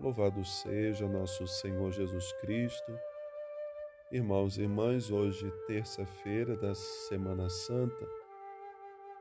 [0.00, 2.98] Louvado seja nosso Senhor Jesus Cristo.
[4.10, 8.08] Irmãos e irmãs, hoje, terça-feira da Semana Santa,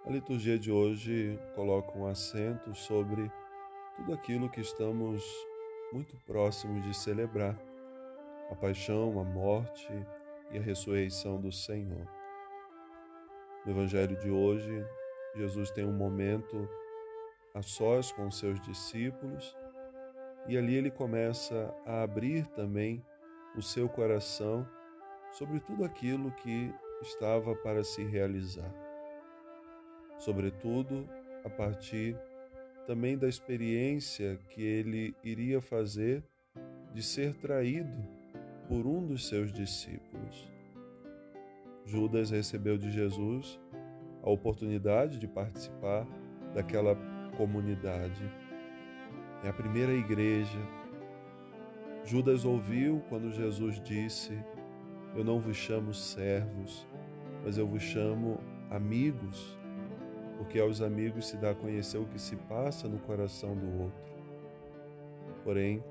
[0.06, 3.30] a liturgia de hoje coloca um acento sobre
[3.98, 5.22] tudo aquilo que estamos
[5.92, 7.60] muito próximos de celebrar:
[8.50, 9.92] a paixão, a morte
[10.52, 12.08] e a ressurreição do Senhor.
[13.66, 14.86] No Evangelho de hoje,
[15.36, 16.70] Jesus tem um momento
[17.54, 19.56] a sós com seus discípulos
[20.50, 23.06] e ali ele começa a abrir também
[23.56, 24.68] o seu coração
[25.32, 28.74] sobre tudo aquilo que estava para se realizar.
[30.18, 31.08] Sobretudo
[31.46, 32.18] a partir
[32.88, 36.24] também da experiência que ele iria fazer
[36.96, 38.04] de ser traído
[38.68, 40.50] por um dos seus discípulos.
[41.86, 43.60] Judas recebeu de Jesus
[44.24, 46.08] a oportunidade de participar
[46.56, 46.98] daquela
[47.38, 48.49] comunidade
[49.44, 50.60] é a primeira igreja.
[52.04, 54.38] Judas ouviu quando Jesus disse:
[55.16, 56.88] Eu não vos chamo servos,
[57.44, 59.58] mas eu vos chamo amigos,
[60.38, 64.10] porque aos amigos se dá a conhecer o que se passa no coração do outro.
[65.44, 65.84] Porém,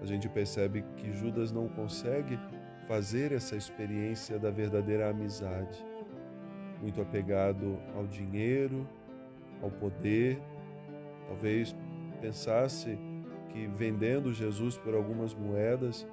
[0.00, 2.38] a gente percebe que Judas não consegue
[2.86, 5.84] fazer essa experiência da verdadeira amizade,
[6.80, 8.86] muito apegado ao dinheiro,
[9.62, 10.40] ao poder,
[11.26, 11.74] talvez
[12.16, 12.98] pensasse
[13.50, 16.06] que vendendo Jesus por algumas moedas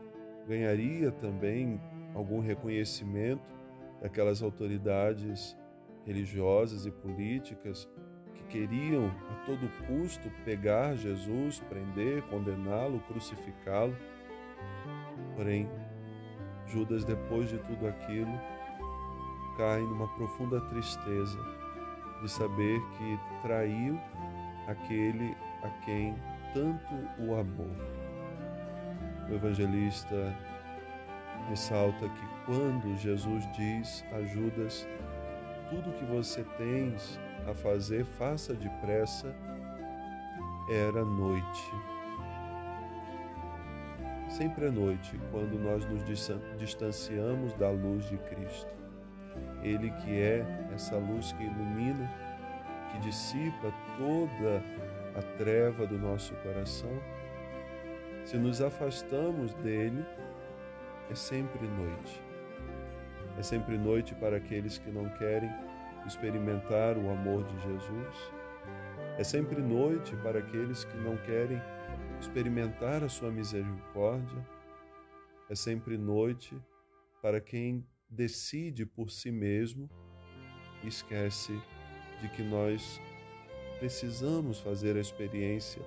[0.47, 1.81] ganharia também
[2.13, 3.53] algum reconhecimento
[4.01, 5.57] daquelas autoridades
[6.05, 7.89] religiosas e políticas
[8.33, 13.95] que queriam a todo custo pegar Jesus, prender, condená-lo, crucificá-lo.
[15.35, 15.69] Porém,
[16.67, 18.31] Judas, depois de tudo aquilo,
[19.57, 21.39] cai numa profunda tristeza
[22.21, 23.99] de saber que traiu
[24.67, 26.15] aquele a quem
[26.53, 27.71] tanto o amou.
[29.29, 30.35] O evangelista
[31.49, 34.87] ressalta que quando Jesus diz a Judas:
[35.69, 39.33] Tudo que você tens a fazer, faça depressa,
[40.69, 41.71] era noite.
[44.29, 46.03] Sempre é noite quando nós nos
[46.57, 48.73] distanciamos da luz de Cristo.
[49.61, 52.09] Ele que é essa luz que ilumina,
[52.93, 54.63] que dissipa toda
[55.17, 57.01] a treva do nosso coração,
[58.23, 60.05] se nos afastamos dele,
[61.09, 62.21] é sempre noite.
[63.37, 65.49] É sempre noite para aqueles que não querem
[66.05, 68.31] experimentar o amor de Jesus.
[69.17, 71.59] É sempre noite para aqueles que não querem
[72.19, 74.47] experimentar a sua misericórdia.
[75.49, 76.55] É sempre noite
[77.21, 79.89] para quem decide por si mesmo
[80.83, 81.59] e esquece
[82.21, 82.99] de que nós
[83.79, 85.81] precisamos fazer a experiência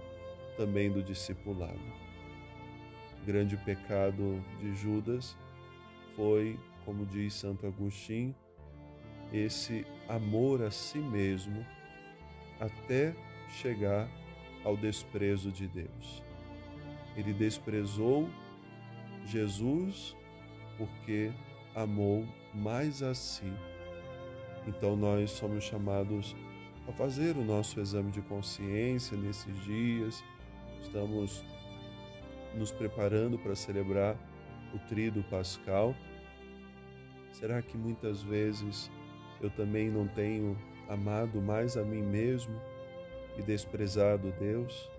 [0.57, 1.81] também do discipulado.
[3.23, 5.37] O grande pecado de Judas
[6.15, 8.35] foi, como diz Santo Agostinho,
[9.33, 11.67] esse amor a si mesmo
[12.61, 13.15] até
[13.49, 14.09] chegar
[14.65, 16.23] ao desprezo de Deus.
[17.17, 18.29] Ele desprezou
[19.25, 20.15] Jesus
[20.77, 21.33] porque
[21.75, 23.53] amou mais a si.
[24.67, 26.35] Então nós somos chamados
[26.89, 30.25] a fazer o nosso exame de consciência nesses dias.
[30.83, 31.45] Estamos
[32.55, 34.17] nos preparando para celebrar
[34.75, 35.95] o Tríduo Pascal.
[37.33, 38.91] Será que muitas vezes
[39.41, 40.57] eu também não tenho
[40.89, 42.61] amado mais a mim mesmo
[43.37, 44.91] e desprezado Deus?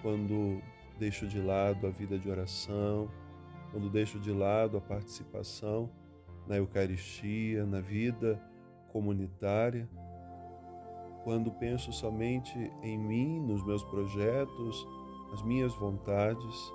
[0.00, 0.62] Quando
[0.98, 3.10] deixo de lado a vida de oração,
[3.70, 5.90] quando deixo de lado a participação
[6.46, 8.40] na Eucaristia, na vida
[8.92, 9.88] comunitária,
[11.24, 14.86] quando penso somente em mim, nos meus projetos,
[15.30, 16.72] nas minhas vontades?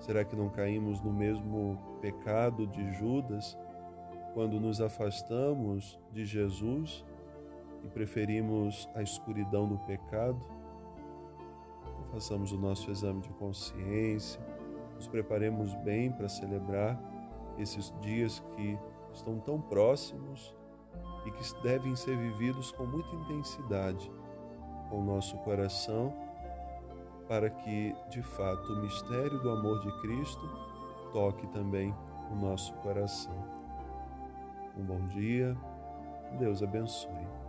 [0.00, 3.56] Será que não caímos no mesmo pecado de Judas
[4.34, 7.04] quando nos afastamos de Jesus
[7.82, 10.40] e preferimos a escuridão do pecado?
[11.82, 14.40] Então, façamos o nosso exame de consciência,
[14.94, 17.00] nos preparemos bem para celebrar
[17.58, 18.78] esses dias que
[19.12, 20.54] estão tão próximos
[21.24, 24.10] e que devem ser vividos com muita intensidade
[24.88, 26.14] com o nosso coração,
[27.28, 30.48] para que, de fato, o mistério do amor de Cristo
[31.12, 31.94] toque também
[32.30, 33.36] o nosso coração.
[34.76, 35.56] Um bom dia,
[36.38, 37.45] Deus abençoe.